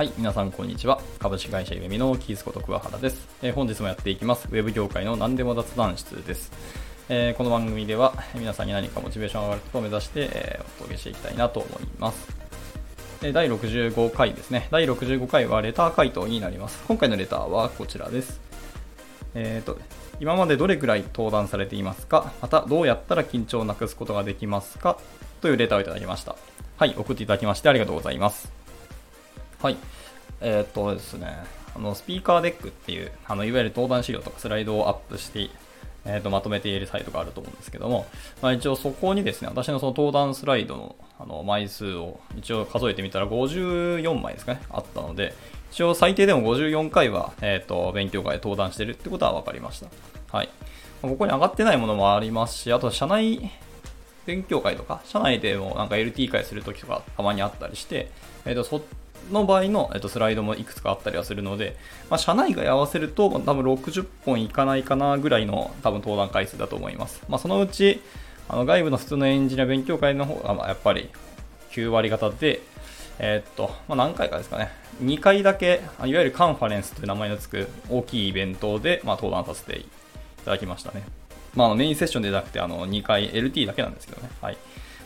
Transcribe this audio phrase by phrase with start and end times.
[0.00, 0.98] はい、皆さんこんにちは。
[1.18, 4.48] 株式会社ゆめみのキースこと桑原です、えー、本日もやっていきます。
[4.50, 6.50] ウェブ業界の何でも雑談室です。
[7.10, 12.34] えー、この番組では皆さんに何かモチベーション上がることを目指して、えー、お届けしていきたいなと思います。
[13.22, 14.68] え第65回ですね。
[14.70, 16.82] 第65回はレター回答になります。
[16.88, 18.40] 今回のレターはこちらです。
[19.34, 19.76] えっ、と、
[20.18, 22.32] 今までどれくらい登壇されていますか？
[22.40, 24.96] またどうやったら緊張をなくすことができますか？
[25.42, 26.36] というレターをいただきました。
[26.78, 28.59] はい、送っていただきましてありがとうございます。
[29.62, 29.76] はい。
[30.40, 31.44] えー、っとですね、
[31.76, 35.50] あの、スピーカーデックっていう、あの、いわゆる登壇資料とかスライドをアップして、
[36.06, 38.06] えー、とまとめているサイトがあると思うんですけども、
[38.40, 45.34] まあ、一応そこにですね、私のその登壇スライドのあの枚数を一応数えてみたら54枚ですかね、あったので、
[45.70, 49.88] 一応最低でも54回は、えっ、ー、と、勉強会で登壇してるってことは分かりました。
[50.34, 50.48] はい。
[51.02, 53.50] ここに上がってないものもありますし、あと社内
[54.24, 58.10] 勉強会とか、社内でもなんか LT 会するときとかたまにあったりして、
[58.46, 58.80] えっ、ー、と、そ
[59.30, 61.76] の場合の、えっと、スライドもいくつかあったりはするので、
[62.08, 67.22] まあ、社内外合わせると、多分60本いかないかなぐらいの多分登壇回数だと思います。
[67.28, 68.00] まあ、そのうち、
[68.48, 71.10] あの外部の普通のエンジニア勉強会の方が、ま、やっぱり
[71.72, 72.60] 9割方で、
[73.18, 74.70] えー、っと、まあ、何回かですかね、
[75.02, 79.86] 2回だけ、いわゆるカンファレンスという名前の付く大きいイベントで、まあ、登壇させてい
[80.44, 81.04] ただきましたね。
[81.54, 84.30] まあ、メインセッションでなくて、あの、2回 LT だけなんですけどね。
[84.40, 84.56] はい。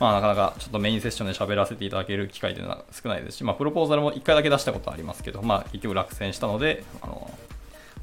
[0.00, 7.30] まあ、なかなかちょっとメインセッションで喋らせていただける機会というのは少ないですし、まあ、プロポーザルも1回だけ出したことありますけど、まあ、結局落選したので、あの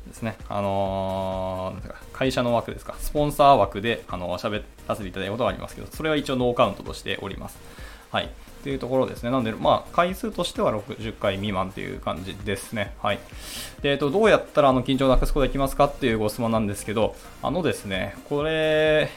[0.08, 7.58] ですね、あのー、会社の枠ですか、スポンサー枠で、あの、喋らせていただいたことはありますけど、それは一応ノーカウントとしております。
[8.12, 8.30] はい。
[8.64, 9.30] というところですね。
[9.30, 12.94] なので、まあ、回数としては60回未満という感じですね。
[13.00, 13.20] はい。
[13.82, 19.12] で、えっと、どうやったらあの緊張をなくすことができますかっていうご質問なんですけど、あのですね、これ、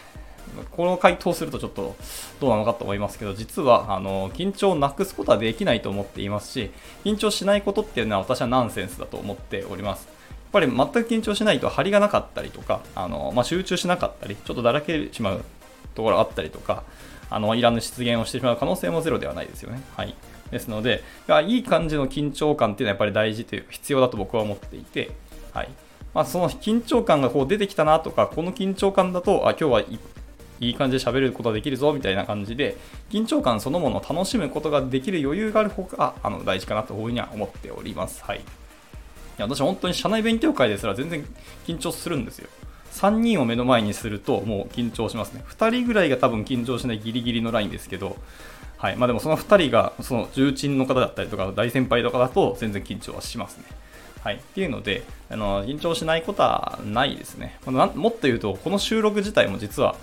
[0.71, 1.97] この回答するとちょっと
[2.41, 6.71] どうなのかと思いますけど、実はあの緊張をなくすことはできないと思っていますし、
[7.05, 10.07] 緊張しないことっていうのは私はナンセンスだと思っております。
[10.07, 10.13] や
[10.51, 15.45] っぱり全く緊張しないと張りがなかったりとか、あのまあ、集中しなかったり、ちょっとだらけてしまう
[15.95, 16.85] ところあったりとか、
[17.31, 19.83] あのいらぬ失言をしてしまう可能性もゼロではないですよね。
[19.97, 20.15] はい。
[20.51, 21.03] ですので、
[21.47, 25.11] いい感じの緊張感っていうのはやっぱり大事という必要だと僕は思っていて、
[25.53, 25.69] はい。
[26.15, 29.83] まあ、その緊張感がこう出てきたなとか、この緊張感だと、あ、今日は
[30.61, 32.77] いい感じで喋ることができるぞみたいな感じで、
[33.11, 38.25] 緊張感そのものを楽しむことができる余裕がある方があの大事かなというふうには思っております。
[38.25, 38.39] はい。
[38.39, 38.41] い
[39.37, 41.25] や私本当に社内勉強会ですら全然
[41.67, 42.49] 緊張するんですよ。
[42.93, 45.45] 3人を目の前にするともう緊張しますね。
[45.49, 48.17] 2人ぐらいが多分緊張しないギリギリのラインですけど、
[48.77, 48.97] はい。
[48.97, 53.65] まあでもその2人がその重鎮の方だったりとか大先輩とかだと全然緊張はしますね。
[54.23, 54.37] はい。
[54.37, 57.59] っていうので、あの、緊張しないことはないですね。
[57.67, 59.95] もっと言うと、この収録自体も実は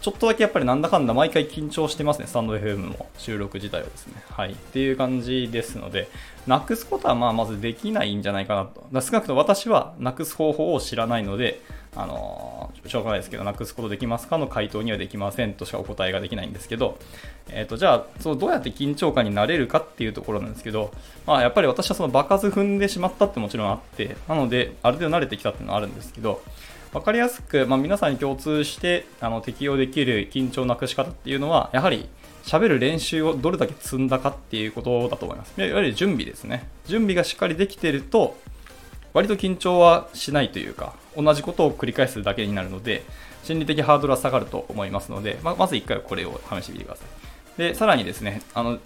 [0.00, 4.14] ちょっとだけやっぱりなんだかんだ毎回緊張してますね、スタンド FM も収録自体はですね。
[4.30, 4.52] はい。
[4.52, 6.08] っていう感じですので、
[6.46, 8.86] なくすことはまあまずできないんじゃないかなと。
[8.92, 11.60] だ少なくとも私はなくす方法を知らないので、
[11.96, 16.98] あのー、しょうがないですけど、なくすことできますかの回答にはできませんとしかお答えができないんですけど、
[17.50, 20.92] えっ、ー、と、じゃあ、そのどうやって緊張感になれるかっていうところなんですけど、
[21.26, 26.42] まあ、やっぱり私はその場数踏んでしまったってもちろんあって、なので、ある程度慣れてきたっていうのはあるんですけど、
[26.92, 32.08] 分かりやすく、まあ、皆さんに共通してあの適用できる緊張なくし方っていうのは、やはり
[32.42, 35.54] 喋る練習をどれだけ積んだかっていうことだと思います。
[35.56, 36.68] いわゆる準備ですね。
[36.86, 38.36] 準備がしっかりできてると、
[39.12, 43.04] 割と緊張はしないというか、同じことを繰り返すだけになるので、
[43.44, 47.04] 心理的ハードルは下がると思いますので、まあ、まず1回これを試してみてくださ
[47.56, 47.58] い。
[47.58, 48.78] で、さらにですね、あの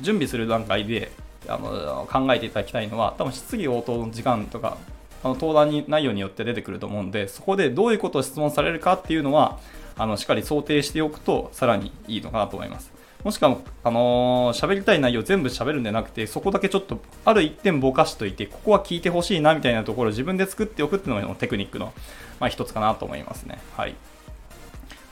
[0.00, 1.12] 準備する段階で
[1.46, 4.78] あの考えていただきたいのは、多分質疑応答の時間とか
[5.22, 9.58] あの登壇に内容によって出てくると思うんで、そこでどういうことを質問されるかっていうのは、
[9.96, 12.92] あのしっかり想定しておくと、さらにいいのかなと思います。
[13.24, 21.92] もしくは、あのー、喋りたい内容全部喋るんじゃなくて、そこだけちょっと、ある一点ぼかしといて、ここは聞いてほしいなみたいなところを自分で作っておくっていうのがテクニックの、
[22.40, 23.60] まあ、一つかなと思いますね。
[23.76, 23.94] はい。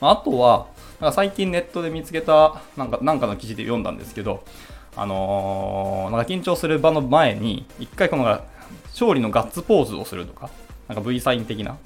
[0.01, 0.67] あとは、
[1.01, 4.43] なんか最近ネットで見つけた、なんか、なんかの記事で読んだんですけど、
[4.97, 8.41] あのー、なんか緊張する場の前に、一回この
[9.01, 10.51] 勝利のガッツポーズをするとか、
[10.89, 11.79] なんか V サイン的な、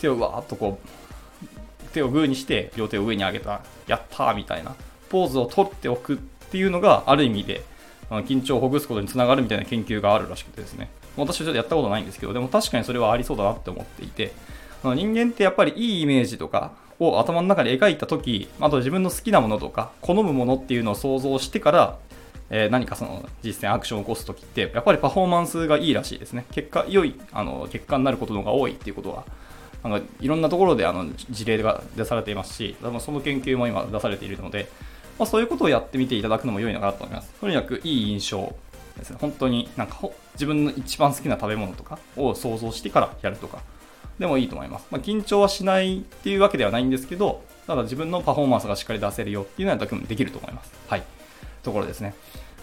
[0.00, 4.74] 手をわーっとこう、手をグーにして、両手を上に上げた、やったーみたいな、
[5.10, 7.62] ポーズを取っておくっていうのが、ある意味で、
[8.10, 10.88] 緊張をほぐすことにつながるみたいな研究があるらしくてですね。
[11.16, 14.32] 私はちょっとやったことないんですけど、でも確かにそれはありそうだなって思っていて、
[14.82, 21.98] 人間ってやっぱりいいイメージとかを頭の中で描いたとき、あと自分の好きなものとか、好むものっていうのを想像してから、
[22.50, 26.44] えー、何かその実践アクションを起こすときって、やっぱりパフォーマンスがいいらしいですね。
[26.52, 29.24] 結果、良いあの結果になることの方が多いっていうことは、
[29.82, 34.68] なんかいろんなところであの事例が出されていますし、その研究も今出されているので、
[35.18, 37.32] まあ、そういうことをやってみていただくのも良いのかなと思います。
[37.40, 38.54] とにかくいい印象
[38.96, 39.18] ですね。
[39.20, 39.98] 本当になんか
[40.34, 43.58] 自分の一番好きな食べ物とかを想像してからやるとか
[44.18, 44.86] でもいいと思います。
[44.90, 50.72] まあ、緊張はしないっていうわけではないんですけど、ただ自分のパフォーマンスがしっかり出せるよっていうのは多分できると思います。
[50.88, 51.02] はい。
[51.64, 52.14] ところですね。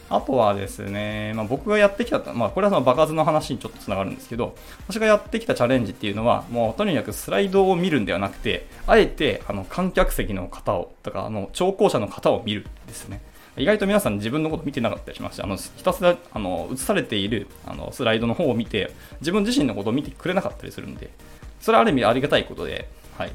[0.10, 4.56] あとはですね、まあ、僕がやってきた、まあ、これはその場数の話にちょっとつながるんですけど、
[4.90, 13.22] 私がやってきたチャレンジっていうのは、もうとにかくスライドを見るんではなくて、あえてあの観客席の方を、とかあの聴講者の方を見るですね。
[13.58, 21.10] 意外と皆さん自分のこと見てなかったりしますし、あのひたすらあの映されているあのスライドの方を見て、自分自身のことを見てくれなかったりするんで、
[21.62, 23.32] それはある意味ありがたいことで、はい。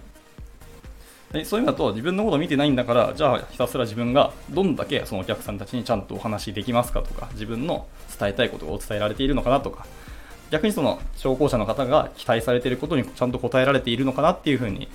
[1.37, 7.87] でそういうのだと自分のこと見てないんだからじゃあひたすら自分がどんだけそのお客さんたちにちゃんとお話できますかとか自分の
[8.19, 9.87] 伝えたいことがお伝えられているのかなとか
[10.51, 14.89] 逆にその聴講者の方が期待されていることにちゃんと答えられているのかなっていうふうにいわ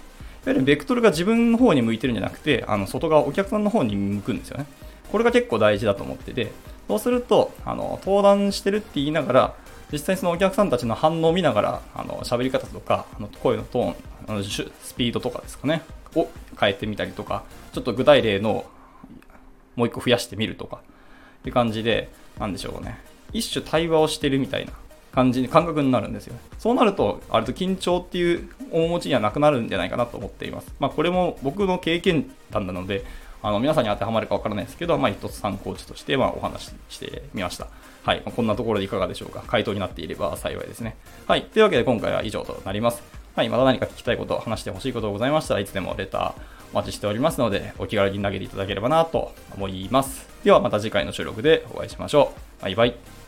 [0.48, 4.66] ゆるベクトルが自分の方に向いてるんじゃなくてあの外側お客さんの方に向くんですよね。
[5.12, 6.52] これが結構大事だと思ってて
[6.88, 9.56] そうするとあの登壇してるって言いながら
[9.92, 13.96] 実際そのお客さんたちの反応を見ながらあの喋り方とかあの声のトーン
[14.28, 15.82] あのスピードとかですかね。
[16.16, 16.30] を
[16.60, 17.44] 変えてみたりとか、
[17.74, 18.66] ちょっと具体例の
[19.76, 20.82] もう一個増やしてみるとか、
[21.42, 22.10] って感じで、
[22.40, 23.00] なんでしょうね。
[23.34, 24.74] 一種対話をしてるみたいな
[25.12, 26.36] 感じに、感覚になるんですよ。
[26.60, 30.74] そうなると、あると緊張っていう面持ちにはなくなるんじゃないかなと思っています。
[30.80, 33.04] まあ、これも僕の経験談なので、
[33.44, 37.68] あの皆さんに当てはまるかわからないですけど、まあ、一つ参考値としてまお話ししてみました。
[38.04, 38.22] はい。
[38.24, 39.44] こんなところでいかがでしょうか。
[39.48, 40.96] 回答になっていれば幸いですね。
[41.28, 41.44] はい。
[41.44, 43.21] というわけで今回は以上となります。
[43.34, 46.34] はい、また何か聞きたいこと、話してほしいことございましたらいつでもレター
[46.74, 50.28] お待ちしておりますので、お気軽に投げていただければなと思います。
[50.44, 52.64] ではまた次回の収録でお会いしましょう。
[52.64, 53.21] バイバイ。